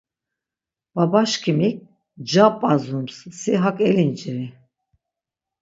[0.95, 1.77] Baba şǩimik
[2.21, 3.15] nca p̌azums.
[3.39, 4.47] Si hak elinciri.